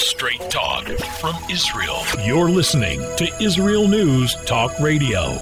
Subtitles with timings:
[0.00, 0.86] Straight talk
[1.20, 1.98] from Israel.
[2.24, 5.38] You're listening to Israel News Talk Radio.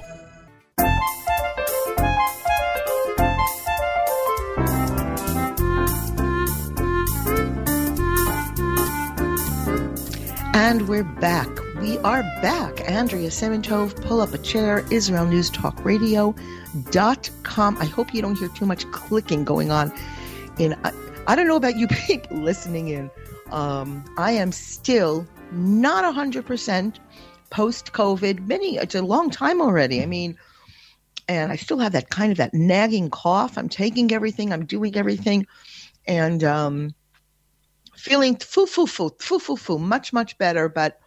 [10.52, 11.48] And we're back.
[11.80, 12.80] We are back.
[12.90, 17.79] Andrea Simantov, pull up a chair, Israel News Talk Radio.com.
[17.79, 19.93] I hope you don't hear too much clicking going on.
[20.59, 20.90] In I,
[21.29, 23.09] I don't know about you people listening in.
[23.51, 26.97] Um, I am still not 100%
[27.51, 28.47] post COVID.
[28.47, 30.02] Many, it's a long time already.
[30.02, 30.37] I mean,
[31.29, 33.56] and I still have that kind of that nagging cough.
[33.56, 35.47] I'm taking everything, I'm doing everything.
[36.06, 36.95] And, um,
[37.98, 41.01] feeling foo foo foo foo foo foo much much better but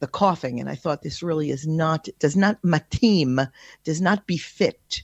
[0.00, 3.50] the coughing and i thought this really is not does not matim
[3.84, 5.02] does not befit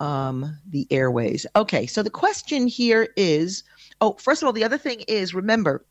[0.00, 3.64] um, the airways okay so the question here is
[4.00, 5.84] oh first of all the other thing is remember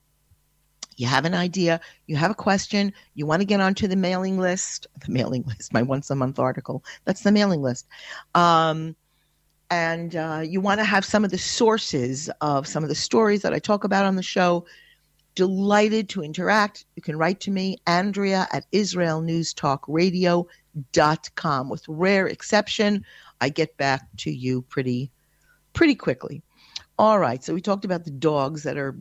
[0.97, 4.37] you have an idea you have a question you want to get onto the mailing
[4.37, 7.87] list the mailing list my once a month article that's the mailing list
[8.35, 8.95] um,
[9.69, 13.43] and uh, you want to have some of the sources of some of the stories
[13.43, 14.65] that I talk about on the show,
[15.35, 16.85] delighted to interact.
[16.95, 21.69] You can write to me, Andrea at IsraelNewsTalkRadio.com.
[21.69, 23.05] With rare exception,
[23.41, 25.11] I get back to you pretty,
[25.73, 26.41] pretty quickly.
[26.99, 28.95] All right, so we talked about the dogs that are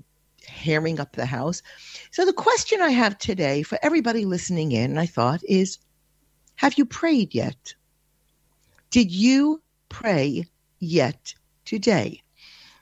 [0.46, 1.62] hammering up the house.
[2.10, 5.78] So the question I have today for everybody listening in, I thought, is
[6.56, 7.74] have you prayed yet?
[8.90, 10.46] Did you pray
[10.78, 12.22] yet today.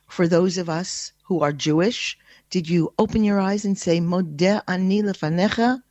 [0.08, 2.18] For those of us who are Jewish,
[2.50, 5.82] did you open your eyes and say, Modeh ani lefanecha?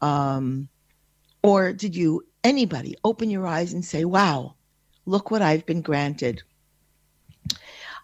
[0.00, 0.68] Um,
[1.42, 4.54] or did you, anybody, open your eyes and say, wow,
[5.06, 6.42] look what I've been granted?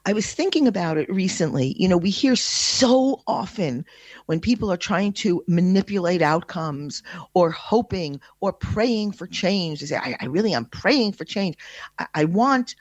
[0.06, 1.74] I was thinking about it recently.
[1.78, 3.84] You know, we hear so often
[4.26, 7.02] when people are trying to manipulate outcomes
[7.34, 9.80] or hoping or praying for change.
[9.80, 11.56] They say, I, I really am praying for change.
[11.98, 12.74] I, I want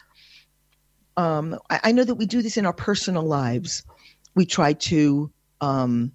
[1.18, 3.84] um, I, I, know that we do this in our personal lives.
[4.36, 6.12] We try to um,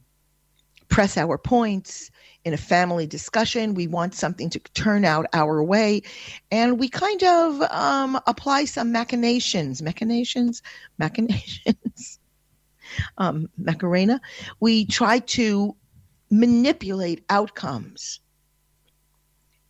[0.88, 2.12] press our points
[2.44, 3.74] in a family discussion.
[3.74, 6.02] We want something to turn out our way.
[6.50, 10.62] And we kind of um, apply some machinations, machinations,
[10.98, 12.18] machinations,
[13.18, 14.20] um, Macarena.
[14.60, 15.76] We try to
[16.30, 18.20] manipulate outcomes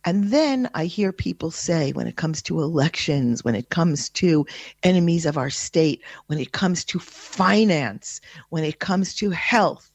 [0.05, 4.45] and then I hear people say, when it comes to elections, when it comes to
[4.83, 8.19] enemies of our state, when it comes to finance,
[8.49, 9.89] when it comes to health,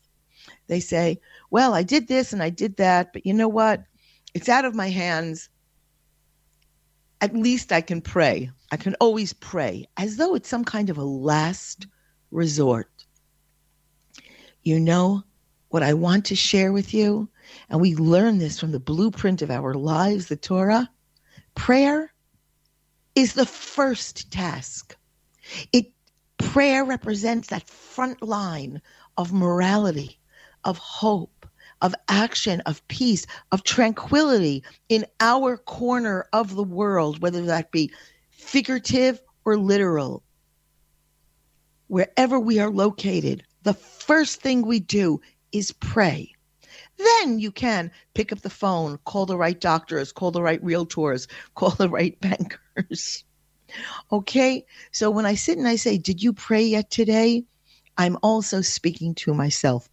[0.67, 3.83] they say, well, I did this and I did that, but you know what?
[4.35, 5.49] It's out of my hands.
[7.21, 8.51] At least I can pray.
[8.71, 11.87] I can always pray as though it's some kind of a last
[12.31, 12.91] resort.
[14.63, 15.23] You know
[15.71, 17.29] what I want to share with you?
[17.71, 20.91] And we learn this from the blueprint of our lives, the Torah.
[21.55, 22.13] Prayer
[23.15, 24.97] is the first task.
[25.73, 25.87] It
[26.39, 28.81] prayer represents that front line
[29.17, 30.21] of morality,
[30.65, 31.38] of hope,
[31.81, 37.91] of action, of peace, of tranquility in our corner of the world, whether that be
[38.31, 40.23] figurative or literal.
[41.87, 45.21] Wherever we are located, the first thing we do
[45.53, 46.33] is pray.
[46.99, 51.29] Then you can pick up the phone, call the right doctors, call the right realtors,
[51.55, 53.25] call the right bankers.
[54.11, 54.65] Okay?
[54.93, 57.45] So when I sit and I say, Did you pray yet today?
[57.99, 59.91] I'm also speaking to myself.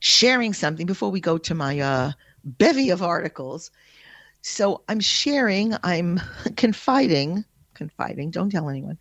[0.00, 2.12] Sharing something before we go to my uh,
[2.44, 3.70] bevy of articles.
[4.42, 6.20] So I'm sharing, I'm
[6.56, 8.98] confiding, confiding, don't tell anyone.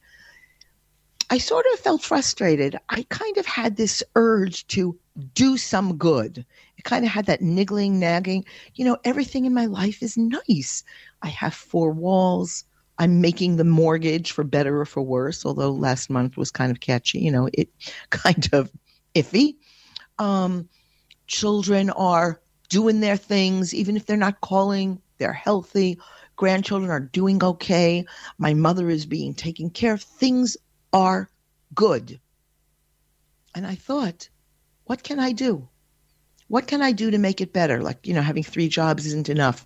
[1.29, 2.77] I sort of felt frustrated.
[2.89, 4.97] I kind of had this urge to
[5.33, 6.45] do some good.
[6.77, 8.45] It kind of had that niggling, nagging.
[8.75, 10.83] You know, everything in my life is nice.
[11.21, 12.65] I have four walls.
[12.99, 16.81] I'm making the mortgage for better or for worse, although last month was kind of
[16.81, 17.19] catchy.
[17.19, 17.69] You know, it
[18.11, 18.71] kind of
[19.15, 19.55] iffy.
[20.23, 20.69] Um,
[21.27, 22.39] children are
[22.69, 25.99] doing their things, even if they're not calling, they're healthy.
[26.37, 28.05] Grandchildren are doing okay.
[28.37, 30.01] My mother is being taken care of.
[30.01, 30.55] Things
[30.93, 31.29] are
[31.75, 32.21] good.
[33.53, 34.29] And I thought,
[34.85, 35.67] what can I do?
[36.47, 37.81] What can I do to make it better?
[37.83, 39.65] Like, you know, having three jobs isn't enough.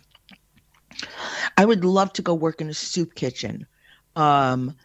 [1.56, 3.68] I would love to go work in a soup kitchen.
[4.16, 4.76] Um,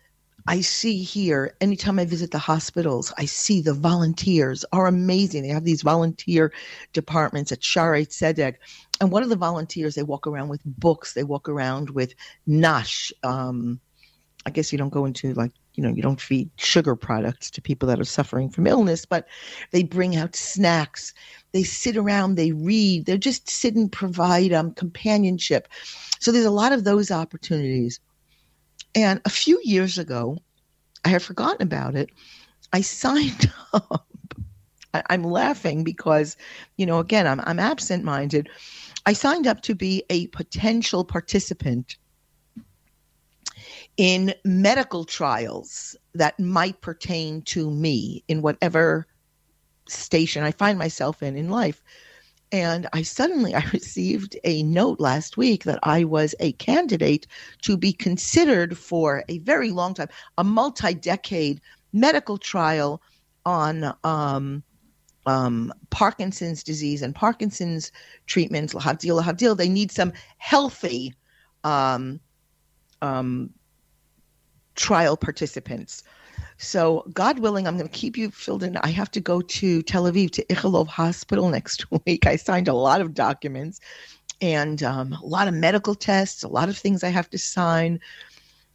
[0.46, 5.42] I see here, anytime I visit the hospitals, I see the volunteers are amazing.
[5.42, 6.52] They have these volunteer
[6.92, 8.56] departments at Shaare Zedek.
[9.00, 12.14] And one of the volunteers, they walk around with books, they walk around with
[12.46, 13.12] nash.
[13.22, 13.80] Um,
[14.44, 17.62] I guess you don't go into like you know, you don't feed sugar products to
[17.62, 19.26] people that are suffering from illness, but
[19.70, 21.14] they bring out snacks.
[21.52, 25.68] They sit around, they read, they're just sit and provide um, companionship.
[26.20, 28.00] So there's a lot of those opportunities.
[28.94, 30.38] And a few years ago,
[31.04, 32.10] I had forgotten about it.
[32.72, 34.06] I signed up.
[34.94, 36.36] I, I'm laughing because,
[36.76, 38.48] you know, again, I'm, I'm absent minded.
[39.06, 41.96] I signed up to be a potential participant
[43.96, 49.06] in medical trials that might pertain to me in whatever
[49.88, 51.82] station I find myself in in life.
[52.52, 57.26] And I suddenly I received a note last week that I was a candidate
[57.62, 61.60] to be considered for a very long time, a multi-decade
[61.94, 63.02] medical trial
[63.46, 64.62] on um,
[65.26, 67.90] um, Parkinson's disease and Parkinson's
[68.26, 68.74] treatments.
[68.74, 69.56] Lahavdil, lahavdil.
[69.56, 71.14] They need some healthy
[71.64, 72.20] um,
[73.00, 73.50] um,
[74.74, 76.02] trial participants.
[76.58, 78.76] So, God willing, I'm going to keep you filled in.
[78.78, 82.26] I have to go to Tel Aviv to Ichilov Hospital next week.
[82.26, 83.80] I signed a lot of documents
[84.40, 88.00] and um, a lot of medical tests, a lot of things I have to sign.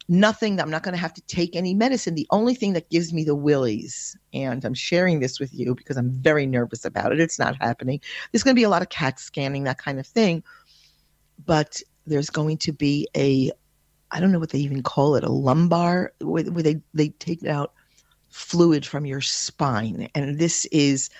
[0.08, 2.14] Nothing, I'm not going to have to take any medicine.
[2.14, 5.98] The only thing that gives me the willies, and I'm sharing this with you because
[5.98, 8.00] I'm very nervous about it, it's not happening.
[8.32, 10.42] There's going to be a lot of CAT scanning, that kind of thing.
[11.44, 13.52] But there's going to be a
[14.10, 17.44] I don't know what they even call it, a lumbar, where, where they, they take
[17.44, 17.72] out
[18.30, 20.08] fluid from your spine.
[20.14, 21.10] And this is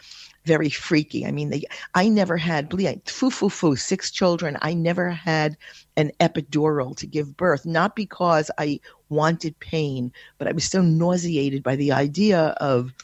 [0.45, 1.27] very freaky.
[1.27, 1.65] I mean, they,
[1.95, 2.73] I never had,
[3.07, 4.57] foo, foo, foo, six children.
[4.63, 5.57] I never had
[5.97, 8.81] an epidural to give birth, not because I
[9.11, 12.95] wanted pain, but I was so nauseated by the idea of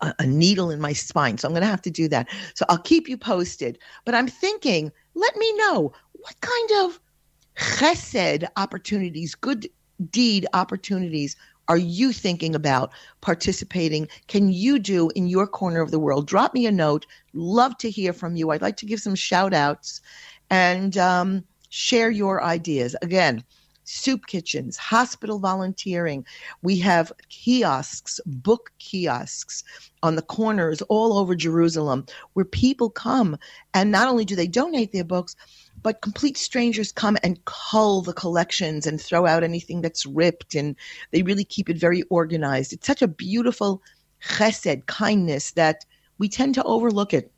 [0.00, 1.38] a, a needle in my spine.
[1.38, 2.28] So I'm going to have to do that.
[2.54, 3.78] So I'll keep you posted.
[4.04, 7.00] But I'm thinking, let me know what kind of
[7.58, 9.68] chesed opportunities, good
[10.10, 11.36] deed opportunities
[11.68, 14.08] are you thinking about participating?
[14.26, 16.26] Can you do in your corner of the world?
[16.26, 17.06] Drop me a note.
[17.34, 18.50] Love to hear from you.
[18.50, 20.00] I'd like to give some shout outs
[20.48, 22.96] and um, share your ideas.
[23.02, 23.44] Again,
[23.88, 26.24] soup kitchens, hospital volunteering.
[26.62, 29.64] We have kiosks, book kiosks
[30.02, 32.04] on the corners all over Jerusalem
[32.34, 33.36] where people come
[33.74, 35.34] and not only do they donate their books,
[35.82, 40.76] but complete strangers come and cull the collections and throw out anything that's ripped and
[41.12, 43.80] they really keep it very organized it's such a beautiful
[44.20, 45.84] chesed kindness that
[46.18, 47.32] we tend to overlook it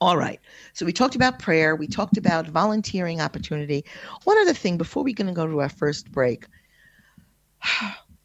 [0.00, 0.40] all right.
[0.72, 1.76] So we talked about prayer.
[1.76, 3.84] We talked about volunteering opportunity.
[4.24, 6.46] One other thing before we're going to go to our first break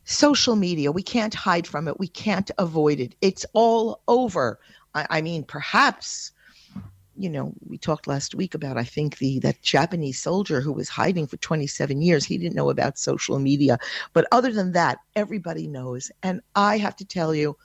[0.04, 2.00] social media we can't hide from it.
[2.00, 3.16] We can't avoid it.
[3.22, 4.60] It's all over.
[4.94, 6.32] I, I mean perhaps
[7.18, 10.90] you know, we talked last week about I think the that Japanese soldier who was
[10.90, 12.26] hiding for 27 years.
[12.26, 13.78] He didn't know about social media,
[14.14, 16.12] but other than that, everybody knows.
[16.24, 17.58] And I have to tell you,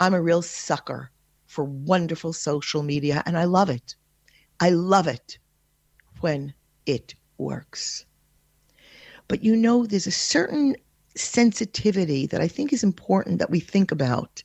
[0.00, 1.10] I'm a real sucker
[1.54, 3.94] for wonderful social media, and I love it.
[4.58, 5.38] I love it
[6.20, 6.52] when
[6.84, 8.04] it works.
[9.28, 10.74] But you know, there's a certain
[11.16, 14.42] sensitivity that I think is important that we think about.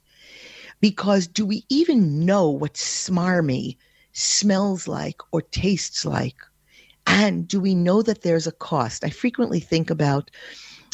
[0.81, 3.75] Because do we even know what smarmy
[4.13, 6.37] smells like or tastes like?
[7.07, 9.03] And do we know that there's a cost?
[9.03, 10.29] I frequently think about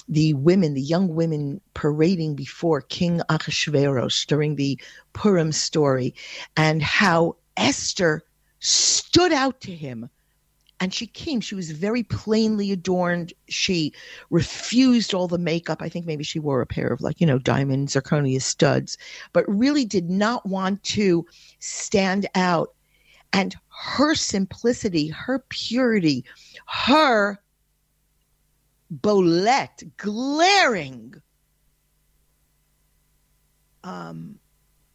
[0.07, 4.79] the women, the young women parading before King Achashverosh during the
[5.13, 6.13] Purim story,
[6.57, 8.23] and how Esther
[8.59, 10.09] stood out to him.
[10.81, 13.33] And she came, she was very plainly adorned.
[13.47, 13.93] She
[14.29, 15.81] refused all the makeup.
[15.81, 18.97] I think maybe she wore a pair of, like, you know, diamond zirconia studs,
[19.31, 21.25] but really did not want to
[21.59, 22.73] stand out
[23.31, 26.25] and her simplicity, her purity,
[26.67, 27.39] her
[28.89, 31.15] bolette, glaring
[33.83, 34.39] um,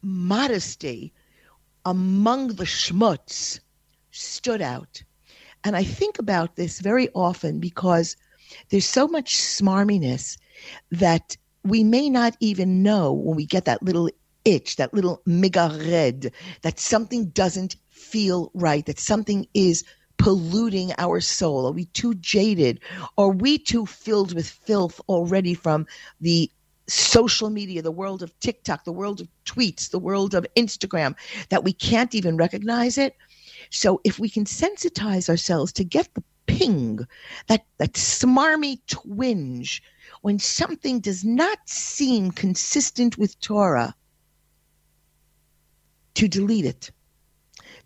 [0.01, 1.13] modesty
[1.85, 3.59] among the schmutz
[4.11, 5.03] stood out.
[5.63, 8.15] And I think about this very often because
[8.69, 10.37] there's so much smarminess
[10.91, 14.09] that we may not even know when we get that little
[14.43, 16.31] itch, that little migared,
[16.63, 19.83] that something doesn't feel right, that something is
[20.21, 21.67] polluting our soul?
[21.67, 22.79] Are we too jaded?
[23.17, 25.87] Are we too filled with filth already from
[26.19, 26.51] the
[26.87, 31.15] social media, the world of TikTok, the world of tweets, the world of Instagram,
[31.49, 33.15] that we can't even recognize it?
[33.71, 36.99] So if we can sensitize ourselves to get the ping,
[37.47, 39.81] that, that smarmy twinge,
[40.21, 43.95] when something does not seem consistent with Torah,
[46.13, 46.91] to delete it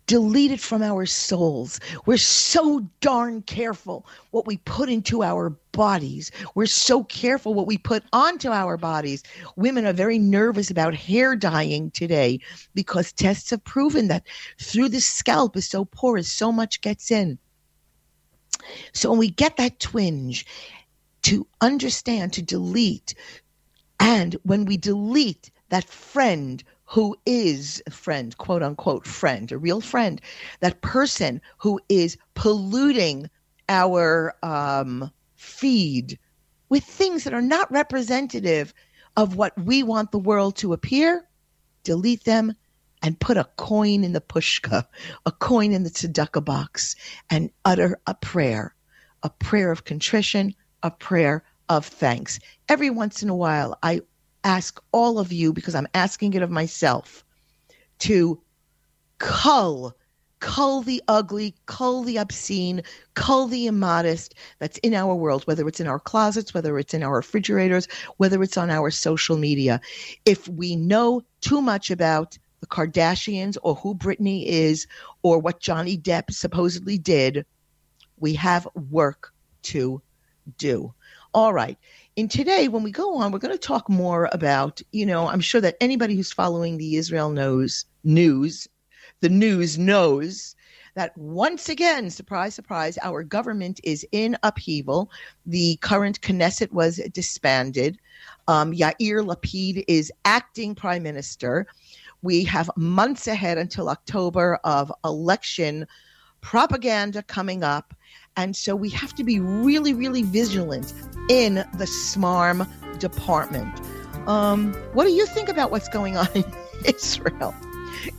[0.06, 1.80] delete it from our souls.
[2.06, 6.30] We're so darn careful what we put into our bodies.
[6.54, 9.22] We're so careful what we put onto our bodies.
[9.56, 12.40] Women are very nervous about hair dyeing today
[12.74, 14.24] because tests have proven that
[14.60, 17.38] through the scalp is so porous, so much gets in.
[18.92, 20.46] So when we get that twinge,
[21.22, 23.14] to understand, to delete,
[23.98, 29.80] and when we delete that friend who is a friend, quote unquote friend, a real
[29.80, 30.20] friend,
[30.60, 33.28] that person who is polluting
[33.68, 36.18] our um, feed
[36.68, 38.72] with things that are not representative
[39.16, 41.26] of what we want the world to appear,
[41.82, 42.54] delete them
[43.02, 44.84] and put a coin in the pushka,
[45.26, 46.96] a coin in the tzedakah box,
[47.30, 48.74] and utter a prayer,
[49.22, 52.38] a prayer of contrition, a prayer of thanks.
[52.68, 54.00] Every once in a while, I
[54.46, 57.24] ask all of you, because I'm asking it of myself,
[57.98, 58.40] to
[59.18, 59.96] cull,
[60.40, 62.82] cull the ugly, cull the obscene,
[63.14, 67.02] cull the immodest that's in our world, whether it's in our closets, whether it's in
[67.02, 67.88] our refrigerators,
[68.18, 69.80] whether it's on our social media.
[70.24, 74.86] If we know too much about the Kardashians or who Britney is
[75.22, 77.44] or what Johnny Depp supposedly did,
[78.18, 80.00] we have work to
[80.58, 80.94] do.
[81.34, 81.76] All right.
[82.18, 85.40] And today, when we go on, we're going to talk more about, you know, I'm
[85.40, 88.66] sure that anybody who's following the Israel knows news,
[89.20, 90.56] the news knows
[90.94, 95.10] that once again, surprise, surprise, our government is in upheaval.
[95.44, 97.98] The current Knesset was disbanded.
[98.48, 101.66] Um, Yair Lapid is acting prime minister.
[102.22, 105.86] We have months ahead until October of election
[106.40, 107.92] propaganda coming up.
[108.36, 110.92] And so we have to be really, really vigilant
[111.30, 113.80] in the SMARM department.
[114.26, 116.44] Um, what do you think about what's going on in
[116.84, 117.54] Israel?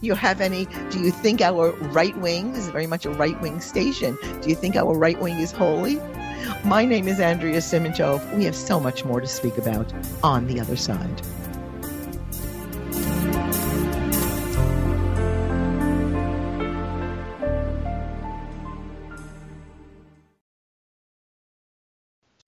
[0.01, 0.65] You have any?
[0.89, 4.17] Do you think our right wing is very much a right wing station?
[4.41, 6.01] Do you think our right wing is holy?
[6.65, 8.36] My name is Andrea Simantov.
[8.36, 9.93] We have so much more to speak about
[10.24, 11.21] on the other side.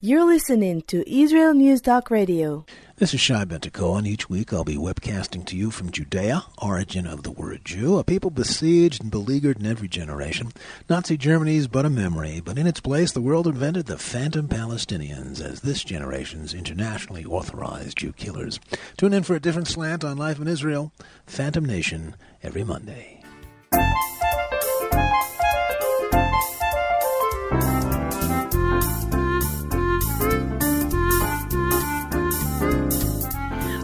[0.02, 2.66] You're listening to Israel News Talk Radio.
[2.96, 7.06] This is Shai Ben-Tekoa, and each week I'll be webcasting to you from Judea, origin
[7.06, 10.54] of the word Jew, a people besieged and beleaguered in every generation.
[10.90, 14.48] Nazi Germany is but a memory, but in its place the world invented the phantom
[14.48, 18.58] Palestinians as this generation's internationally authorized Jew killers.
[18.96, 20.94] Tune in for a different slant on life in Israel,
[21.26, 23.22] Phantom Nation, every Monday.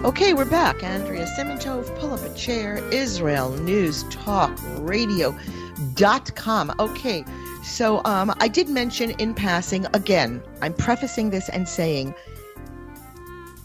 [0.06, 0.84] Okay, we're back.
[0.84, 6.76] Andrea Simantov, pull up a chair, Israel News Talk Radio.com.
[6.78, 7.26] Okay,
[7.64, 12.14] so um, I did mention in passing, again, I'm prefacing this and saying,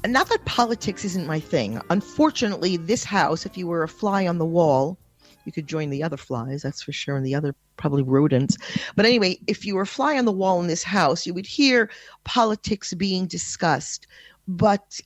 [0.07, 1.79] not that politics isn't my thing.
[1.91, 4.97] Unfortunately, this house, if you were a fly on the wall,
[5.45, 8.57] you could join the other flies, that's for sure, and the other probably rodents.
[8.97, 11.47] But anyway, if you were a fly on the wall in this house, you would
[11.47, 11.91] hear
[12.25, 14.07] politics being discussed.
[14.49, 15.01] But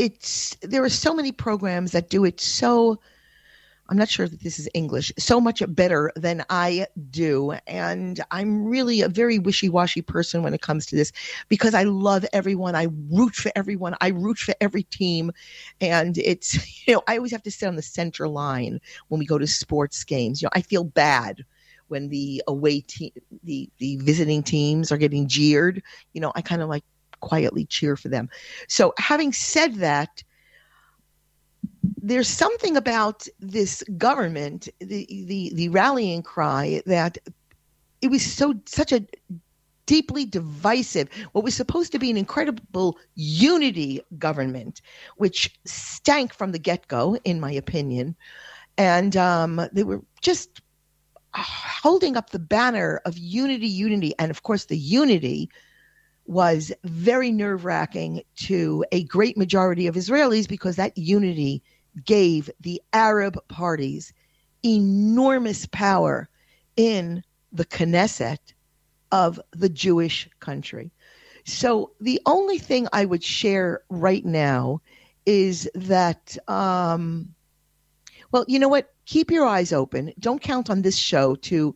[0.00, 2.98] it's there are so many programs that do it so
[3.90, 7.56] I'm not sure that this is English, so much better than I do.
[7.66, 11.10] And I'm really a very wishy washy person when it comes to this
[11.48, 12.76] because I love everyone.
[12.76, 13.96] I root for everyone.
[14.00, 15.32] I root for every team.
[15.80, 16.54] And it's,
[16.86, 19.46] you know, I always have to sit on the center line when we go to
[19.48, 20.40] sports games.
[20.40, 21.44] You know, I feel bad
[21.88, 23.10] when the away team,
[23.42, 25.82] the, the visiting teams are getting jeered.
[26.12, 26.84] You know, I kind of like
[27.20, 28.28] quietly cheer for them.
[28.68, 30.22] So, having said that,
[32.02, 37.18] there's something about this government, the the the rallying cry that
[38.02, 39.04] it was so such a
[39.86, 44.80] deeply divisive, what was supposed to be an incredible unity government,
[45.16, 48.14] which stank from the get go, in my opinion.
[48.78, 50.60] And um, they were just
[51.34, 54.14] holding up the banner of unity, unity.
[54.18, 55.50] And of course, the unity
[56.26, 61.62] was very nerve wracking to a great majority of Israelis because that unity
[62.04, 64.12] gave the Arab parties
[64.64, 66.28] enormous power
[66.76, 67.22] in
[67.52, 68.38] the Knesset
[69.12, 70.92] of the Jewish country.
[71.44, 74.80] So the only thing I would share right now
[75.26, 77.34] is that, um,
[78.30, 78.92] well, you know what?
[79.06, 80.12] Keep your eyes open.
[80.18, 81.74] Don't count on this show to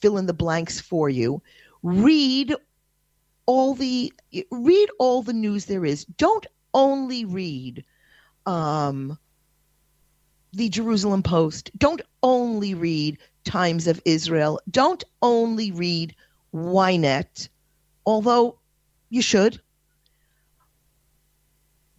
[0.00, 1.42] fill in the blanks for you.
[1.82, 2.54] Read
[3.46, 4.12] all the
[4.50, 6.04] read all the news there is.
[6.04, 7.84] Don't only read
[8.46, 9.18] um,
[10.52, 11.70] the Jerusalem Post.
[11.78, 14.60] Don't only read Times of Israel.
[14.70, 16.14] Don't only read
[16.54, 17.48] Ynet,
[18.06, 18.58] although
[19.08, 19.60] you should.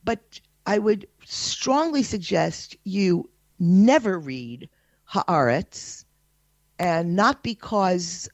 [0.03, 3.29] But I would strongly suggest you
[3.60, 4.69] never read
[5.12, 6.05] Haaretz,
[6.79, 8.29] and not because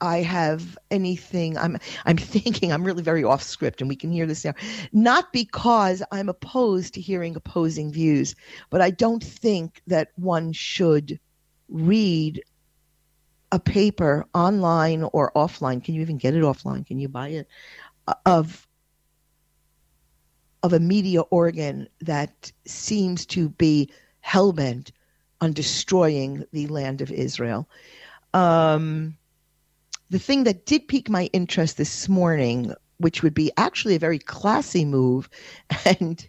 [0.00, 1.56] I have anything.
[1.56, 4.54] I'm I'm thinking I'm really very off script, and we can hear this now.
[4.92, 8.34] Not because I'm opposed to hearing opposing views,
[8.70, 11.18] but I don't think that one should
[11.68, 12.42] read
[13.52, 15.82] a paper online or offline.
[15.82, 16.86] Can you even get it offline?
[16.86, 17.48] Can you buy it
[18.26, 18.66] of
[20.62, 23.90] of a media organ that seems to be
[24.26, 24.90] hellbent
[25.40, 27.68] on destroying the land of Israel?
[28.32, 29.16] Um,
[30.14, 34.20] the thing that did pique my interest this morning, which would be actually a very
[34.20, 35.28] classy move
[35.84, 36.28] and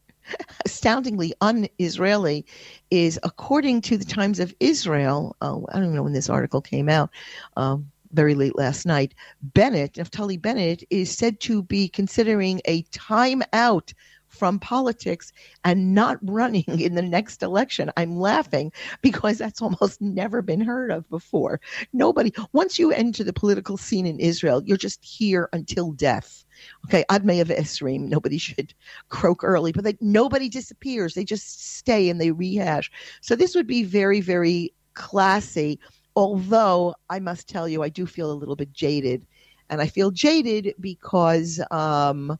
[0.64, 2.44] astoundingly un-Israeli,
[2.90, 5.36] is according to the Times of Israel.
[5.42, 7.10] Oh, I don't know when this article came out.
[7.56, 9.14] Um, very late last night.
[9.40, 13.94] Bennett, Naftali Bennett, is said to be considering a timeout
[14.40, 17.92] from politics and not running in the next election.
[17.98, 21.60] I'm laughing because that's almost never been heard of before.
[21.92, 26.46] Nobody, once you enter the political scene in Israel, you're just here until death.
[26.86, 28.72] Okay, Admei of Esrim, nobody should
[29.10, 31.12] croak early, but they, nobody disappears.
[31.12, 32.90] They just stay and they rehash.
[33.20, 35.78] So this would be very, very classy.
[36.16, 39.26] Although I must tell you, I do feel a little bit jaded.
[39.68, 42.38] And I feel jaded because um,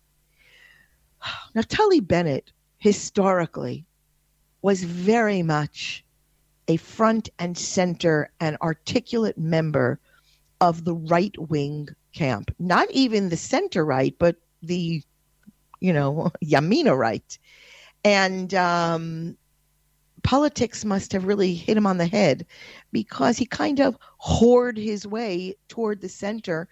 [1.54, 3.84] Naftali Bennett historically
[4.62, 6.04] was very much
[6.68, 9.98] a front and center and articulate member
[10.60, 12.54] of the right wing camp.
[12.58, 15.02] Not even the center right, but the,
[15.80, 17.38] you know, Yamina right.
[18.04, 19.36] And um,
[20.22, 22.46] politics must have really hit him on the head
[22.92, 26.68] because he kind of whored his way toward the center.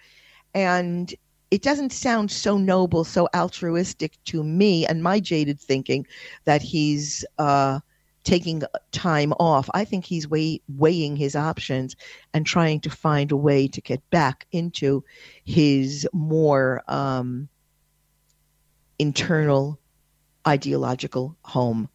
[0.54, 1.14] And
[1.50, 6.06] it doesn't sound so noble, so altruistic to me and my jaded thinking
[6.44, 7.80] that he's uh,
[8.24, 8.62] taking
[8.92, 9.70] time off.
[9.72, 11.96] I think he's weigh, weighing his options
[12.34, 15.02] and trying to find a way to get back into
[15.44, 17.48] his more um,
[18.98, 19.78] internal
[20.46, 21.88] ideological home.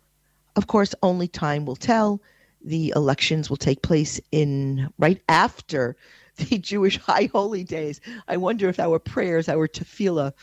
[0.55, 2.21] Of course, only time will tell.
[2.65, 5.95] The elections will take place in right after
[6.37, 8.01] the Jewish high holy days.
[8.27, 10.33] I wonder if our prayers, our tefillah,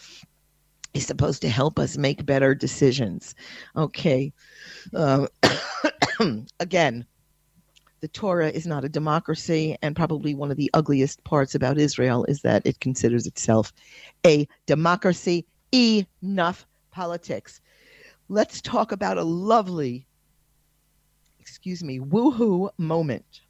[0.94, 3.34] is supposed to help us make better decisions.
[3.76, 4.32] Okay.
[4.94, 5.26] Uh,
[6.60, 7.06] again,
[8.00, 12.24] the Torah is not a democracy, and probably one of the ugliest parts about Israel
[12.24, 13.72] is that it considers itself
[14.26, 15.46] a democracy.
[15.72, 17.60] Enough politics.
[18.28, 20.06] Let's talk about a lovely,
[21.38, 23.42] excuse me, woohoo moment.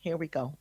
[0.00, 0.56] Here we go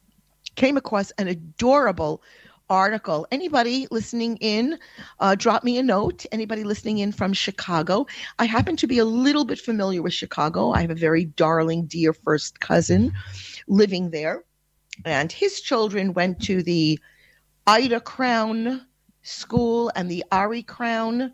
[0.58, 2.22] came across an adorable
[2.70, 3.26] article.
[3.32, 4.78] Anybody listening in,
[5.22, 6.26] uh, drop me a note.
[6.34, 8.06] Anybody listening in from Chicago?
[8.40, 10.72] I happen to be a little bit familiar with Chicago.
[10.72, 13.14] I have a very darling, dear first cousin
[13.70, 14.44] living there,
[15.06, 17.00] and his children went to the
[17.68, 18.86] Ida Crown
[19.22, 21.34] School and the Arie Crown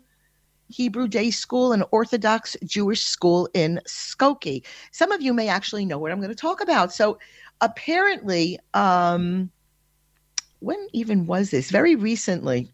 [0.68, 4.64] Hebrew Day School, an Orthodox Jewish school in Skokie.
[4.92, 6.92] Some of you may actually know what I'm going to talk about.
[6.92, 7.18] So
[7.64, 9.50] apparently, um,
[10.60, 11.70] when even was this?
[11.70, 12.70] Very recently,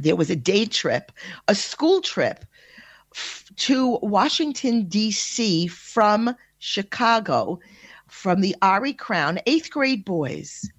[0.00, 1.10] there was a day trip,
[1.48, 2.44] a school trip
[3.14, 5.66] f- to Washington, D.C.
[5.66, 7.58] from Chicago,
[8.06, 10.70] from the Arie Crown, eighth grade boys.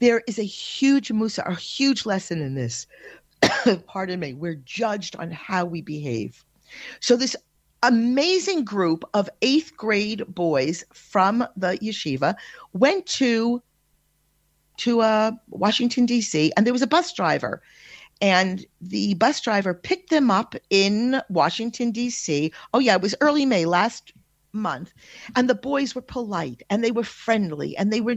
[0.00, 2.86] There is a huge musa, a huge lesson in this.
[3.86, 4.34] Pardon me.
[4.34, 6.44] We're judged on how we behave.
[7.00, 7.36] So this
[7.86, 12.34] amazing group of eighth grade boys from the yeshiva
[12.72, 13.62] went to
[14.78, 16.52] to uh, Washington D.C.
[16.56, 17.62] and there was a bus driver,
[18.20, 22.52] and the bus driver picked them up in Washington D.C.
[22.74, 24.12] Oh yeah, it was early May last
[24.52, 24.92] month
[25.36, 28.16] and the boys were polite and they were friendly and they were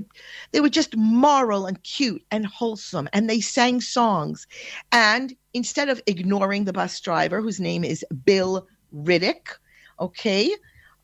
[0.51, 4.47] they were just moral and cute and wholesome and they sang songs
[4.91, 9.57] and instead of ignoring the bus driver whose name is Bill Riddick,
[9.99, 10.53] okay?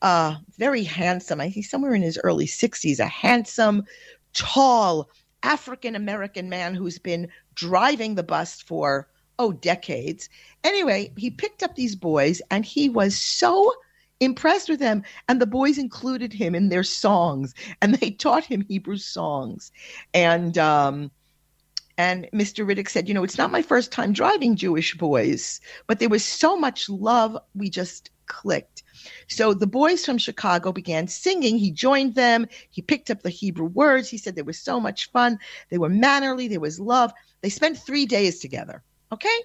[0.01, 1.41] Uh, very handsome.
[1.41, 3.85] I think somewhere in his early 60s, a handsome,
[4.33, 5.09] tall
[5.43, 9.07] African American man who's been driving the bus for,
[9.39, 10.29] oh, decades.
[10.63, 13.71] Anyway, he picked up these boys and he was so
[14.19, 15.03] impressed with them.
[15.27, 19.71] And the boys included him in their songs and they taught him Hebrew songs.
[20.13, 21.11] And, um,
[21.97, 22.67] and Mr.
[22.67, 26.23] Riddick said, You know, it's not my first time driving Jewish boys, but there was
[26.23, 27.37] so much love.
[27.53, 28.83] We just clicked.
[29.27, 31.57] So the boys from Chicago began singing.
[31.57, 32.47] He joined them.
[32.69, 34.09] He picked up the Hebrew words.
[34.09, 35.39] He said there was so much fun.
[35.69, 36.47] They were mannerly.
[36.47, 37.13] There was love.
[37.41, 38.83] They spent three days together.
[39.11, 39.37] Okay?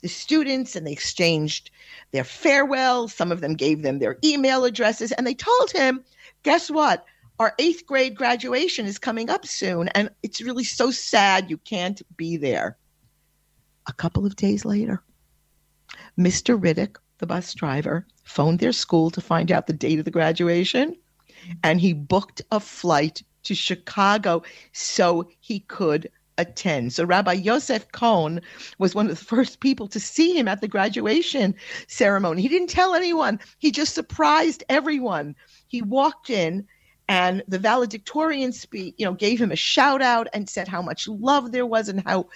[0.00, 1.70] The students and they exchanged
[2.10, 3.14] their farewells.
[3.14, 6.02] Some of them gave them their email addresses and they told him,
[6.42, 7.04] guess what?
[7.38, 12.00] Our eighth grade graduation is coming up soon and it's really so sad you can't
[12.16, 12.76] be there.
[13.86, 15.02] A couple of days later,
[16.18, 16.60] Mr.
[16.60, 20.96] Riddick, the bus driver, phoned their school to find out the date of the graduation,
[21.62, 24.42] and he booked a flight to Chicago
[24.72, 26.92] so he could attend.
[26.92, 28.40] So Rabbi Yosef Cohn
[28.78, 31.54] was one of the first people to see him at the graduation
[31.88, 32.42] ceremony.
[32.42, 33.40] He didn't tell anyone.
[33.58, 35.34] He just surprised everyone.
[35.68, 36.66] He walked in
[37.08, 41.08] and the valedictorian speech, you know, gave him a shout out and said how much
[41.08, 42.28] love there was and how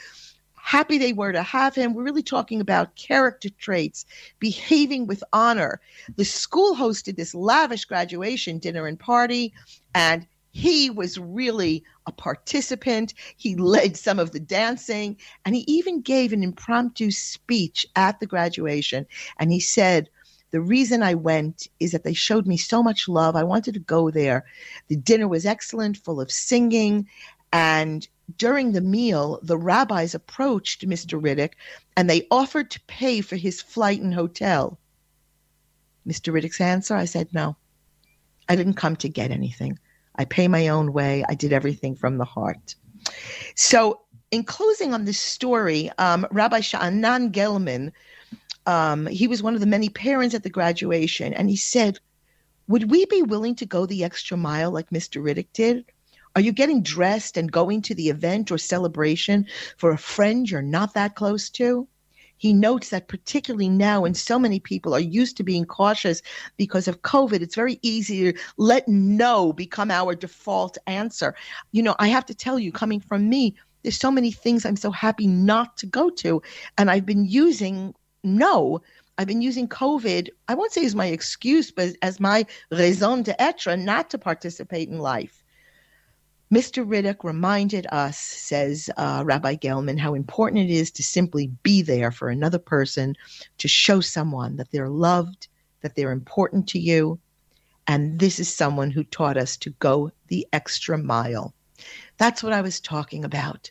[0.55, 1.94] happy they were to have him.
[1.94, 4.05] We're really talking about character traits,
[4.40, 5.81] behaving with honor.
[6.16, 9.52] The school hosted this lavish graduation dinner and party,
[9.94, 13.14] and he was really a participant.
[13.37, 18.26] He led some of the dancing, and he even gave an impromptu speech at the
[18.26, 19.07] graduation.
[19.38, 20.09] And he said,
[20.57, 23.37] the reason I went is that they showed me so much love.
[23.37, 24.47] I wanted to go there.
[24.88, 27.07] The dinner was excellent, full of singing,
[27.53, 31.21] and during the meal, the rabbis approached Mr.
[31.21, 31.53] Riddick
[31.95, 34.79] and they offered to pay for his flight and hotel.
[36.09, 36.33] Mr.
[36.33, 37.55] Riddick's answer I said, No,
[38.49, 39.79] I didn't come to get anything.
[40.14, 41.23] I pay my own way.
[41.29, 42.77] I did everything from the heart.
[43.57, 47.92] So, in closing on this story, um, Rabbi Sha'anan Gelman,
[48.66, 51.98] um, he was one of the many parents at the graduation, and he said,
[52.68, 55.22] Would we be willing to go the extra mile like Mr.
[55.22, 55.85] Riddick did?
[56.35, 59.46] Are you getting dressed and going to the event or celebration
[59.79, 61.88] for a friend you're not that close to?
[62.37, 66.20] He notes that particularly now when so many people are used to being cautious
[66.59, 71.35] because of COVID, it's very easy to let no become our default answer.
[71.72, 74.76] You know, I have to tell you, coming from me, there's so many things I'm
[74.76, 76.42] so happy not to go to.
[76.76, 77.94] And I've been using
[78.27, 78.83] no.
[79.19, 83.77] I've been using COVID, I won't say as my excuse, but as my raison d'etre
[83.77, 85.43] not to participate in life.
[86.53, 86.87] Mr.
[86.87, 92.12] Riddick reminded us, says uh, Rabbi Gelman, how important it is to simply be there
[92.12, 93.17] for another person,
[93.59, 95.49] to show someone that they're loved,
[95.81, 97.19] that they're important to you.
[97.89, 101.53] And this is someone who taught us to go the extra mile.
[102.17, 103.71] That's what I was talking about.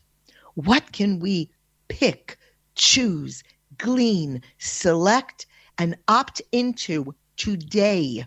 [0.56, 1.50] What can we
[1.88, 2.38] pick,
[2.76, 3.44] choose,
[3.78, 5.46] glean, select,
[5.78, 8.26] and opt into today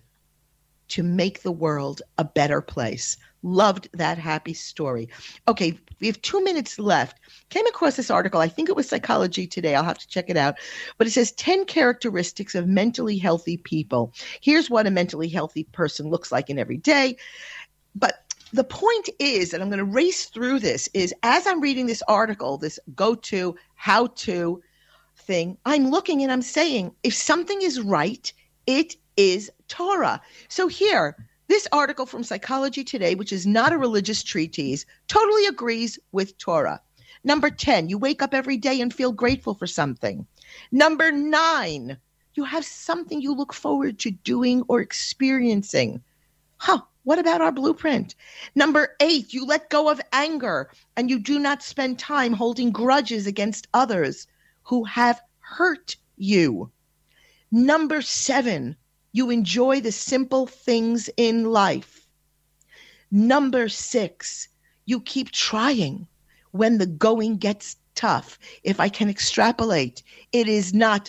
[0.89, 3.17] to make the world a better place?
[3.43, 5.09] Loved that happy story.
[5.47, 7.21] Okay, we have two minutes left.
[7.51, 8.41] Came across this article.
[8.41, 9.75] I think it was Psychology Today.
[9.75, 10.57] I'll have to check it out.
[10.97, 14.13] But it says 10 characteristics of mentally healthy people.
[14.41, 17.17] Here's what a mentally healthy person looks like in every day.
[17.95, 21.87] But the point is, and I'm going to race through this, is as I'm reading
[21.87, 24.63] this article, this go to, how to
[25.29, 28.33] thing, I'm looking and I'm saying, if something is right,
[28.67, 30.23] it is Torah.
[30.49, 31.17] So here,
[31.49, 36.81] this article from Psychology Today, which is not a religious treatise, totally agrees with Torah.
[37.25, 40.27] Number 10, you wake up every day and feel grateful for something.
[40.73, 41.99] Number nine,
[42.33, 46.03] you have something you look forward to doing or experiencing.
[46.57, 48.14] Huh, what about our blueprint?
[48.55, 53.27] Number eight, you let go of anger and you do not spend time holding grudges
[53.27, 54.27] against others
[54.68, 56.70] who have hurt you.
[57.50, 58.76] Number seven,
[59.12, 62.07] you enjoy the simple things in life.
[63.11, 64.48] Number six,
[64.85, 66.07] you keep trying
[66.50, 68.38] when the going gets tough.
[68.62, 70.02] If I can extrapolate,
[70.33, 71.09] it is not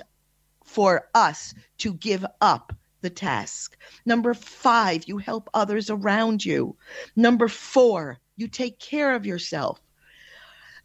[0.63, 3.75] for us to give up the task.
[4.05, 6.77] Number five, you help others around you.
[7.17, 9.81] Number four, you take care of yourself.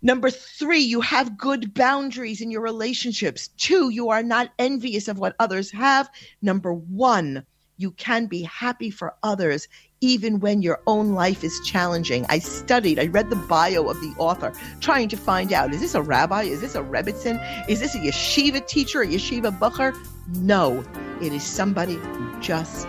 [0.05, 3.49] Number three, you have good boundaries in your relationships.
[3.57, 6.11] Two, you are not envious of what others have.
[6.43, 7.47] Number one,
[7.79, 9.67] you can be happy for others
[10.03, 12.27] even when your own life is challenging.
[12.29, 15.95] I studied, I read the bio of the author, trying to find out is this
[15.95, 16.43] a rabbi?
[16.43, 17.41] Is this a rebbitzin?
[17.67, 19.95] Is this a yeshiva teacher, a yeshiva bucher?
[20.35, 20.85] No,
[21.23, 22.87] it is somebody who just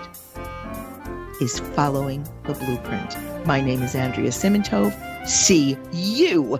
[1.39, 3.15] is following the blueprint.
[3.47, 4.93] My name is Andrea Simantov.
[5.25, 6.59] See you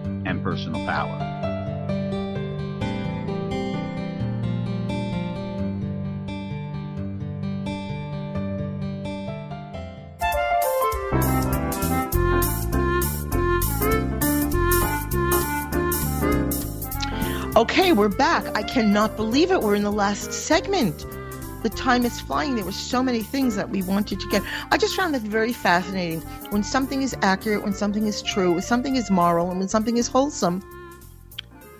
[0.25, 1.31] and personal power.
[17.57, 18.57] Okay, we're back.
[18.57, 19.61] I cannot believe it.
[19.61, 21.05] We're in the last segment.
[21.61, 22.55] The time is flying.
[22.55, 24.43] There were so many things that we wanted to get.
[24.71, 26.21] I just found that very fascinating.
[26.49, 29.97] When something is accurate, when something is true, when something is moral, and when something
[29.97, 30.63] is wholesome,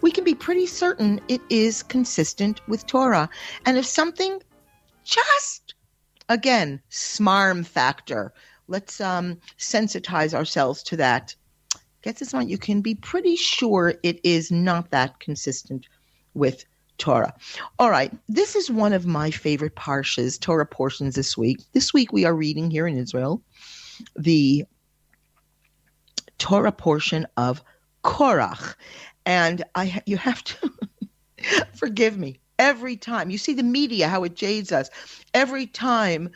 [0.02, 3.30] we can be pretty certain it is consistent with Torah.
[3.65, 4.41] And if something
[5.04, 5.74] just,
[6.30, 8.34] again, smarm factor,
[8.67, 11.36] let's um, sensitize ourselves to that
[12.02, 15.88] get this one, you can be pretty sure it is not that consistent
[16.34, 16.65] with
[17.01, 17.33] Torah.
[17.79, 21.59] All right, this is one of my favorite parshas, Torah portions this week.
[21.73, 23.41] This week we are reading here in Israel
[24.15, 24.65] the
[26.37, 27.63] Torah portion of
[28.03, 28.75] Korach.
[29.25, 30.71] And I you have to
[31.73, 33.31] forgive me every time.
[33.31, 34.89] You see the media how it jades us.
[35.33, 36.29] Every time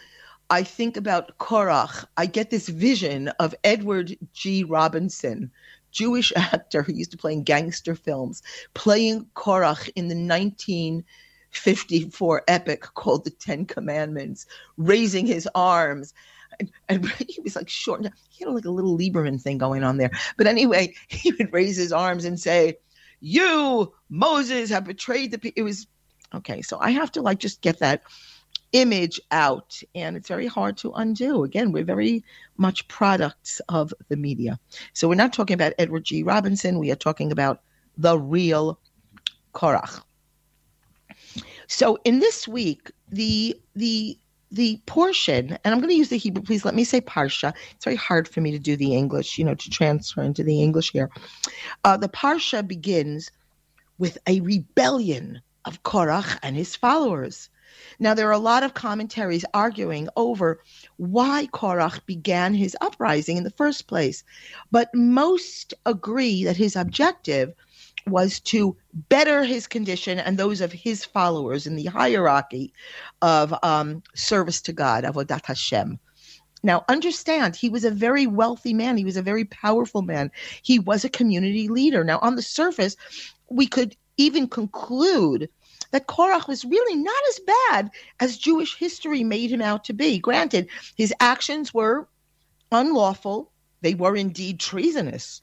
[0.49, 4.63] I think about Korach, I get this vision of Edward G.
[4.63, 5.51] Robinson,
[5.95, 8.43] Jewish actor who used to play in gangster films,
[8.75, 14.45] playing Korach in the 1954 epic called The Ten Commandments,
[14.77, 16.13] raising his arms.
[16.59, 18.05] And, and he was like short.
[18.29, 20.11] He had like a little Lieberman thing going on there.
[20.37, 22.77] But anyway, he would raise his arms and say,
[23.21, 25.61] You, Moses, have betrayed the people.
[25.61, 25.87] It was
[26.33, 26.61] okay.
[26.61, 28.03] So I have to like just get that
[28.75, 31.43] image out and it's very hard to undo.
[31.45, 32.23] Again we're very
[32.57, 34.59] much products of the media.
[34.93, 36.23] So we're not talking about edward g.
[36.23, 36.77] Robinson.
[36.77, 37.61] We are talking about
[37.97, 38.77] the real
[39.53, 40.03] korach.
[41.67, 44.19] So in this week the the
[44.51, 47.53] the portion and i'm going to use the hebrew please let me say parsha.
[47.71, 50.61] It's very hard for me to do the english you know to transfer into the
[50.61, 51.09] english here.
[51.85, 53.31] Uh, the parsha begins
[53.97, 57.49] with a rebellion of korach and his followers
[57.99, 60.59] now, there are a lot of commentaries arguing over
[60.97, 64.23] why Korach began his uprising in the first place,
[64.71, 67.53] but most agree that his objective
[68.07, 68.75] was to
[69.09, 72.73] better his condition and those of his followers in the hierarchy
[73.21, 75.99] of um, service to God, Avodat Hashem.
[76.61, 78.97] Now, understand, he was a very wealthy man.
[78.97, 80.31] He was a very powerful man.
[80.63, 82.03] He was a community leader.
[82.03, 82.95] Now, on the surface,
[83.49, 85.49] we could even conclude
[85.91, 90.19] that Korach was really not as bad as Jewish history made him out to be.
[90.19, 92.07] Granted, his actions were
[92.71, 95.41] unlawful, they were indeed treasonous,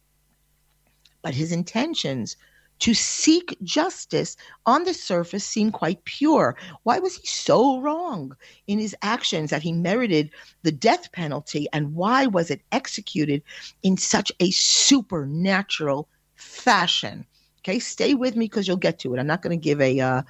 [1.22, 2.37] but his intentions
[2.83, 6.57] to seek justice on the surface seem quite pure.
[6.83, 10.31] Why was he so wrong in his actions that he merited
[10.64, 11.68] the death penalty?
[11.72, 13.44] And why was it executed
[13.85, 17.24] in such a supernatural fashion?
[17.64, 19.20] Okay, stay with me because you'll get to it.
[19.20, 20.22] I'm not going to give a uh,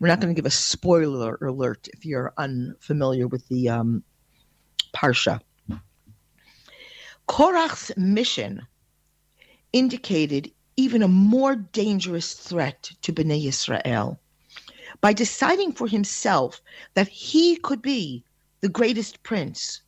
[0.00, 4.02] we're not going to give a spoiler alert if you're unfamiliar with the um,
[4.94, 5.40] parsha.
[7.28, 8.66] Korach's mission
[9.74, 14.18] indicated even a more dangerous threat to Bnei Israel
[15.02, 16.62] by deciding for himself
[16.94, 18.24] that he could be
[18.62, 19.82] the greatest prince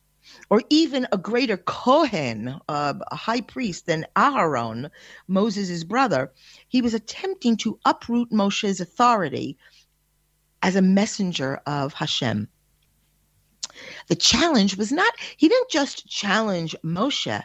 [0.49, 4.89] or even a greater Kohen, uh, a high priest than Aharon,
[5.27, 6.31] Moses' brother,
[6.67, 9.57] he was attempting to uproot Moshe's authority
[10.61, 12.47] as a messenger of Hashem.
[14.07, 17.43] The challenge was not, he didn't just challenge Moshe,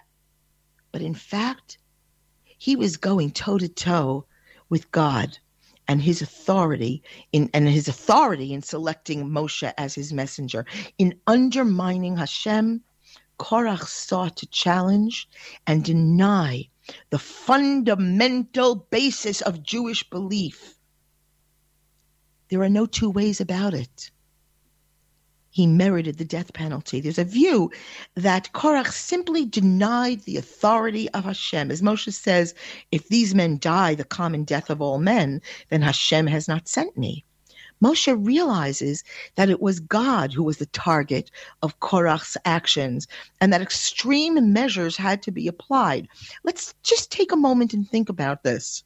[0.93, 1.79] but in fact,
[2.45, 4.27] he was going toe to toe
[4.69, 5.39] with God
[5.89, 10.67] and his authority in and his authority in selecting Moshe as his messenger.
[10.99, 12.83] In undermining Hashem,
[13.39, 15.29] Korach sought to challenge
[15.67, 16.69] and deny
[17.11, 20.75] the fundamental basis of Jewish belief.
[22.51, 24.11] There are no two ways about it.
[25.59, 27.01] He merited the death penalty.
[27.01, 27.73] There's a view
[28.15, 31.73] that Korach simply denied the authority of Hashem.
[31.73, 32.55] As Moshe says,
[32.93, 36.97] if these men die the common death of all men, then Hashem has not sent
[36.97, 37.25] me.
[37.83, 39.03] Moshe realizes
[39.35, 41.29] that it was God who was the target
[41.61, 43.09] of Korach's actions
[43.41, 46.07] and that extreme measures had to be applied.
[46.45, 48.85] Let's just take a moment and think about this.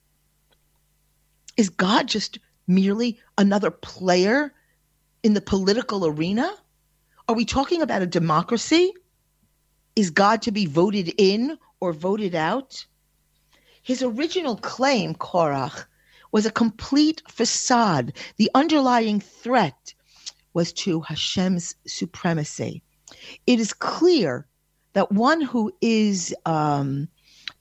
[1.59, 4.55] Is God just merely another player
[5.23, 6.51] in the political arena?
[7.33, 8.93] Are we talking about a democracy?
[9.97, 12.85] Is God to be voted in or voted out?
[13.83, 15.87] His original claim, Korach,
[16.31, 18.13] was a complete facade.
[18.37, 19.95] The underlying threat
[20.53, 22.83] was to Hashem's supremacy.
[23.47, 24.47] It is clear
[24.93, 27.09] that one who is um,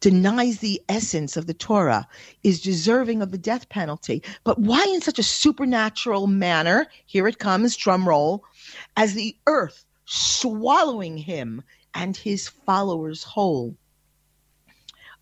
[0.01, 2.07] denies the essence of the Torah
[2.43, 4.21] is deserving of the death penalty.
[4.43, 6.87] But why in such a supernatural manner?
[7.05, 8.43] Here it comes, drum roll,
[8.97, 13.77] as the earth swallowing him and his followers whole.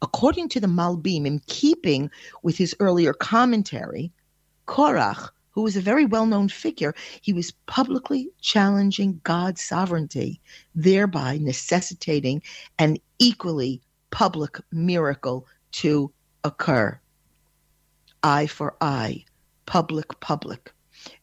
[0.02, 2.10] According to the Malbim, in keeping
[2.42, 4.14] with his earlier commentary,
[4.66, 10.40] Korach, who was a very well known figure, he was publicly challenging God's sovereignty,
[10.74, 12.42] thereby necessitating
[12.78, 16.12] an equally public miracle to
[16.44, 17.00] occur.
[18.24, 19.26] Eye for eye,
[19.66, 20.74] public, public.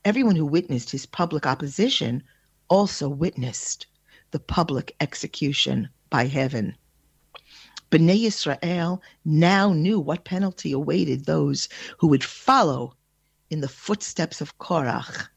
[0.05, 2.22] Everyone who witnessed his public opposition
[2.68, 3.87] also witnessed
[4.31, 6.77] the public execution by heaven.
[7.90, 11.68] Bnei Israel now knew what penalty awaited those
[11.99, 12.94] who would follow
[13.51, 15.29] in the footsteps of Korach.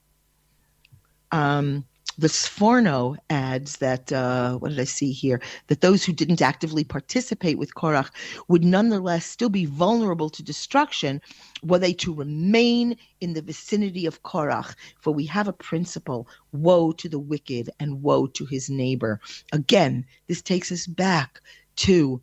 [1.31, 1.85] Um,
[2.19, 5.41] the Sforno adds that, uh, what did I see here?
[5.67, 8.09] That those who didn't actively participate with Korach
[8.49, 11.21] would nonetheless still be vulnerable to destruction
[11.63, 14.75] were they to remain in the vicinity of Korach.
[14.99, 19.21] For we have a principle woe to the wicked and woe to his neighbor.
[19.53, 21.39] Again, this takes us back
[21.77, 22.21] to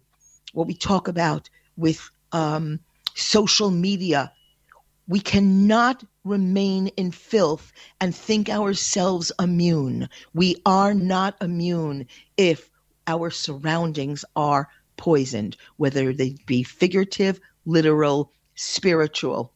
[0.53, 2.81] what we talk about with um,
[3.15, 4.31] social media
[5.09, 10.09] we cannot remain in filth and think ourselves immune.
[10.35, 12.71] We are not immune if
[13.07, 19.53] our surroundings are poisoned, whether they be figurative, literal, spiritual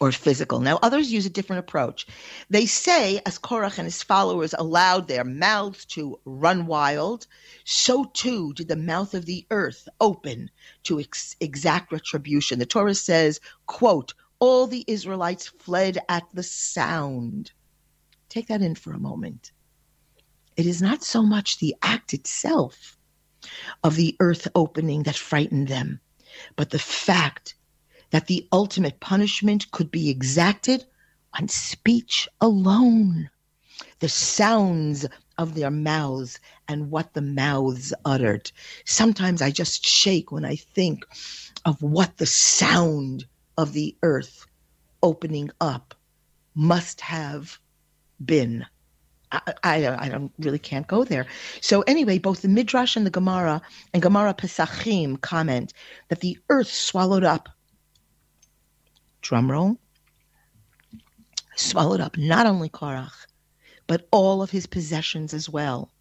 [0.00, 0.60] or physical.
[0.60, 2.06] Now, others use a different approach.
[2.48, 7.26] They say, as Korach and his followers allowed their mouths to run wild,
[7.64, 10.50] so too did the mouth of the earth open
[10.84, 12.58] to ex- exact retribution.
[12.58, 17.52] The Torah says, quote, all the Israelites fled at the sound.
[18.28, 19.52] Take that in for a moment.
[20.56, 22.96] It is not so much the act itself
[23.84, 26.00] of the earth opening that frightened them,
[26.56, 27.54] but the fact
[28.10, 30.84] that the ultimate punishment could be exacted
[31.38, 33.30] on speech alone,
[34.00, 35.06] the sounds
[35.38, 38.50] of their mouths and what the mouths uttered.
[38.84, 41.04] Sometimes I just shake when I think
[41.64, 43.26] of what the sound
[43.60, 44.46] of the earth
[45.02, 45.94] opening up
[46.54, 47.58] must have
[48.24, 48.64] been.
[49.30, 51.26] I, I, I, don't really can't go there.
[51.60, 53.60] So anyway, both the Midrash and the Gemara
[53.92, 55.74] and Gemara Pesachim comment
[56.08, 57.50] that the earth swallowed up
[59.22, 59.76] drumroll,
[61.54, 63.26] swallowed up not only Korach,
[63.86, 65.92] but all of his possessions as well.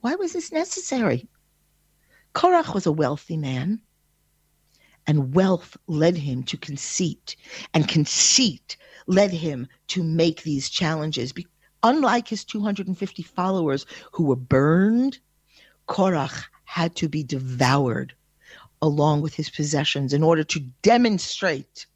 [0.00, 1.28] Why was this necessary?
[2.36, 3.82] Korach was a wealthy man,
[5.06, 7.36] and wealth led him to conceit,
[7.74, 11.32] and conceit led him to make these challenges.
[11.82, 15.18] Unlike his 250 followers who were burned,
[15.88, 18.14] Korach had to be devoured
[18.80, 21.86] along with his possessions in order to demonstrate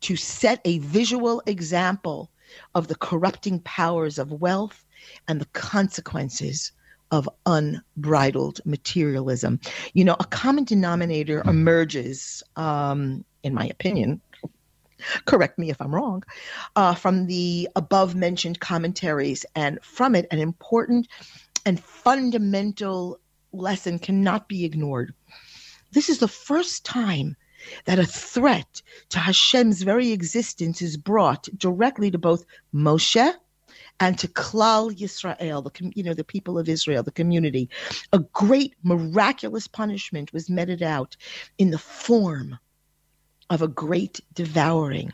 [0.00, 2.30] to set a visual example
[2.74, 4.84] of the corrupting powers of wealth
[5.26, 6.72] and the consequences
[7.10, 9.60] of unbridled materialism.
[9.92, 14.20] You know, a common denominator emerges, um, in my opinion,
[15.26, 16.22] correct me if I'm wrong,
[16.76, 21.08] uh, from the above mentioned commentaries, and from it, an important
[21.66, 23.20] and fundamental
[23.52, 25.14] lesson cannot be ignored.
[25.92, 27.36] This is the first time
[27.86, 33.34] that a threat to Hashem's very existence is brought directly to both Moshe
[34.00, 37.68] and to Klal Yisrael, the you know the people of Israel, the community.
[38.12, 41.16] A great miraculous punishment was meted out
[41.58, 42.58] in the form
[43.50, 45.12] of a great devouring.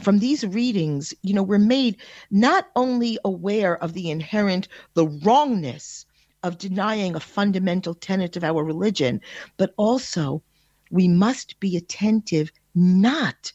[0.00, 1.96] From these readings, you know, we're made
[2.30, 6.06] not only aware of the inherent the wrongness
[6.44, 9.20] of denying a fundamental tenet of our religion,
[9.56, 10.42] but also
[10.90, 13.52] we must be attentive not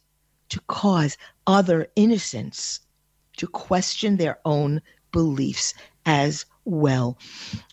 [0.49, 2.82] to cause other innocents
[3.38, 5.74] to question their own beliefs
[6.06, 7.17] as well.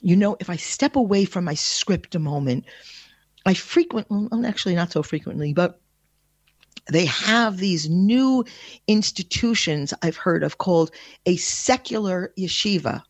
[0.01, 2.65] You know, if I step away from my script a moment,
[3.47, 5.81] I frequently, well, actually not so frequently, but
[6.91, 8.45] they have these new
[8.87, 10.91] institutions I've heard of called
[11.27, 13.03] a secular yeshiva.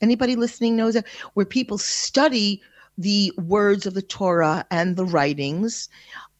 [0.00, 2.62] Anybody listening knows that where people study
[2.98, 5.88] the words of the Torah and the writings,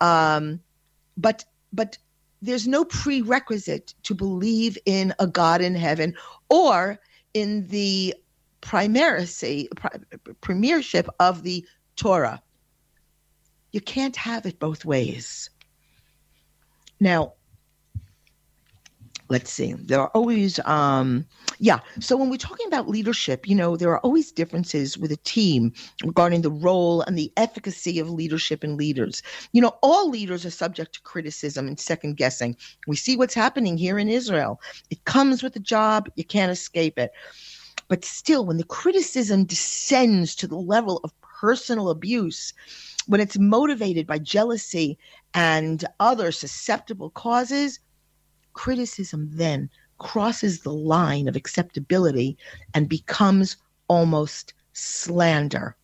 [0.00, 0.60] um,
[1.16, 1.98] but but
[2.42, 6.14] there's no prerequisite to believe in a God in heaven
[6.48, 6.98] or
[7.34, 8.14] in the
[8.60, 9.68] primacy
[10.40, 11.64] premiership of the
[11.96, 12.42] Torah.
[13.72, 15.50] You can't have it both ways.
[17.00, 17.34] Now,
[19.28, 21.26] let's see there are always um
[21.58, 21.80] yeah.
[22.00, 25.72] So when we're talking about leadership you know there are always differences with a team
[26.04, 29.22] regarding the role and the efficacy of leadership and leaders.
[29.52, 33.76] You know all leaders are subject to criticism and second guessing we see what's happening
[33.78, 34.60] here in israel.
[34.90, 36.08] It comes with the job.
[36.16, 37.12] You can't escape it.
[37.88, 42.52] But still when the criticism descends to the level of personal abuse
[43.06, 44.98] when it's motivated by jealousy
[45.34, 47.78] and other susceptible causes
[48.54, 49.68] criticism then
[49.98, 52.36] crosses the line of acceptability
[52.74, 53.56] and becomes
[53.88, 55.76] almost slander.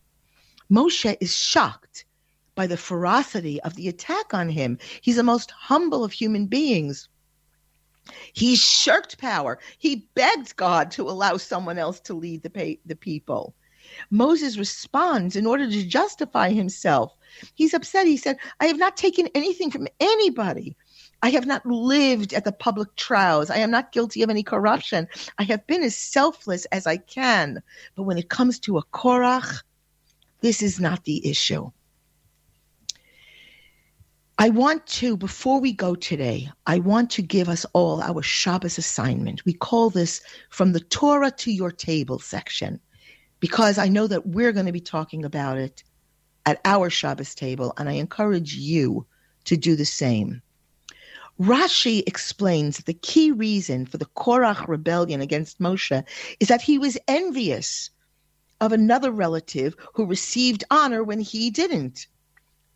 [0.69, 2.05] Moshe is shocked
[2.55, 4.77] by the ferocity of the attack on him.
[5.01, 7.09] He's the most humble of human beings.
[8.33, 9.59] He shirked power.
[9.77, 13.55] He begged God to allow someone else to lead the, pa- the people.
[14.09, 17.15] Moses responds in order to justify himself.
[17.55, 18.07] He's upset.
[18.07, 20.75] He said, I have not taken anything from anybody.
[21.23, 23.49] I have not lived at the public trials.
[23.49, 25.07] I am not guilty of any corruption.
[25.39, 27.63] I have been as selfless as I can.
[27.95, 29.63] But when it comes to a Korach,
[30.41, 31.71] this is not the issue.
[34.37, 38.77] I want to, before we go today, I want to give us all our Shabbos
[38.77, 39.45] assignment.
[39.45, 42.81] We call this From the Torah to Your Table section,
[43.39, 45.83] because I know that we're going to be talking about it
[46.45, 49.05] at our Shabbos table, and I encourage you
[49.45, 50.41] to do the same.
[51.39, 56.03] Rashi explains the key reason for the Korach rebellion against Moshe
[56.39, 57.89] is that he was envious
[58.61, 62.07] of another relative who received honor when he didn't.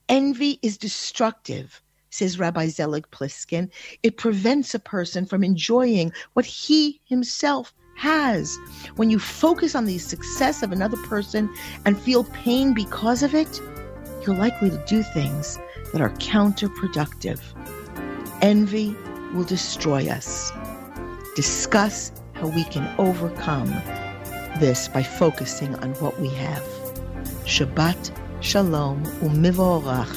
[0.10, 3.70] Envy is destructive, says Rabbi Zelig Pliskin.
[4.02, 8.58] It prevents a person from enjoying what he himself has.
[8.96, 11.54] When you focus on the success of another person
[11.86, 13.62] and feel pain because of it,
[14.26, 15.60] you're likely to do things
[15.92, 17.40] that are counterproductive.
[18.42, 18.96] Envy
[19.34, 20.52] will destroy us.
[21.36, 23.70] Discuss how we can overcome
[24.60, 26.64] this by focusing on what we have.
[27.46, 28.12] Shabbat
[28.42, 30.16] Shalom Umivorach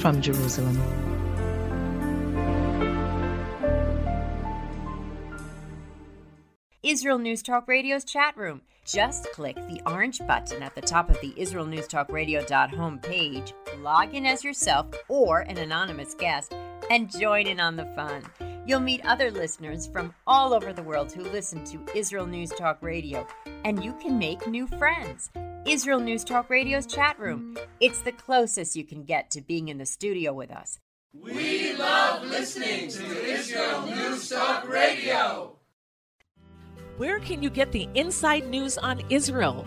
[0.00, 0.80] from Jerusalem.
[6.82, 8.62] Israel News Talk Radio's chat room.
[8.86, 13.52] Just click the orange button at the top of the Israel News Talk Radio.home page,
[13.78, 16.54] log in as yourself or an anonymous guest,
[16.90, 18.22] and join in on the fun.
[18.66, 22.82] You'll meet other listeners from all over the world who listen to Israel News Talk
[22.82, 23.26] Radio,
[23.64, 25.30] and you can make new friends.
[25.66, 27.56] Israel News Talk Radio's chat room.
[27.80, 30.78] It's the closest you can get to being in the studio with us.
[31.12, 35.56] We love listening to Israel News Talk Radio.
[36.98, 39.66] Where can you get the inside news on Israel?